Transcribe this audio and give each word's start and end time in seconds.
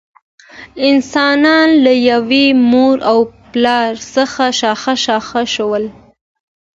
انسانان 0.89 1.69
له 1.83 1.93
یوه 2.09 2.43
مور 2.71 2.97
او 3.11 3.19
پلار 3.51 3.91
څخه 4.15 4.43
شاخ 4.59 4.83
شاخ 5.05 5.27
شول. 5.53 5.83